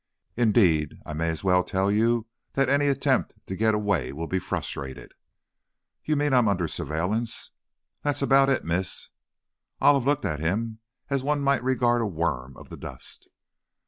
Indeed, 0.35 0.97
I 1.05 1.13
may 1.13 1.29
as 1.29 1.43
well 1.43 1.63
tell 1.63 1.91
you 1.91 2.25
that 2.53 2.69
any 2.69 2.87
attempt 2.87 3.35
to 3.45 3.55
get 3.55 3.75
away 3.75 4.11
will 4.11 4.25
be 4.25 4.39
frustrated." 4.39 5.13
"You 6.03 6.15
mean 6.15 6.33
I 6.33 6.39
am 6.39 6.47
under 6.47 6.67
surveillance!" 6.67 7.51
"That's 8.01 8.23
about 8.23 8.49
it, 8.49 8.65
miss." 8.65 9.09
Olive 9.79 10.05
looked 10.07 10.25
at 10.25 10.39
him 10.39 10.79
as 11.11 11.21
one 11.23 11.41
might 11.41 11.63
regard 11.63 12.01
a 12.01 12.07
worm 12.07 12.57
of 12.57 12.69
the 12.69 12.77
dust. 12.77 13.29